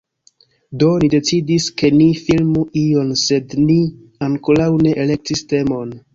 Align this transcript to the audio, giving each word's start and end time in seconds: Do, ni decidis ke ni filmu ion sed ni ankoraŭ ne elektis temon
Do, 0.83 0.87
ni 1.03 1.09
decidis 1.13 1.67
ke 1.81 1.91
ni 1.97 2.07
filmu 2.21 2.65
ion 2.85 3.13
sed 3.25 3.55
ni 3.67 3.77
ankoraŭ 4.31 4.73
ne 4.87 4.97
elektis 5.07 5.47
temon 5.55 5.97